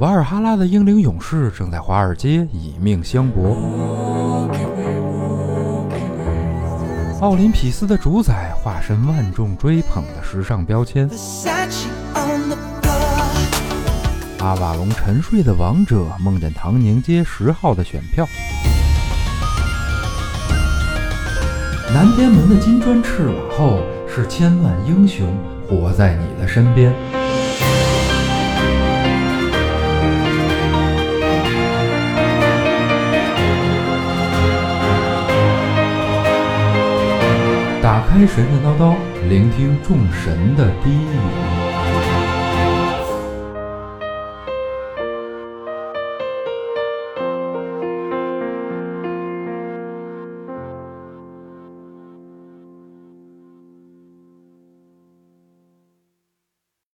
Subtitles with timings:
[0.00, 3.54] 瓦尔哈拉的英灵勇士正在华尔街以命相搏。
[7.20, 11.06] 奥林匹斯的主宰化身万众追捧的时尚标签。
[14.38, 18.26] 阿瓦隆沉睡的王者梦见唐宁街十号的选票。
[21.92, 25.28] 南天门的金砖翅瓦后，是千万英雄
[25.68, 26.90] 活在你的身边。
[38.10, 38.96] 开神神叨叨，
[39.28, 41.59] 聆听众神的低语。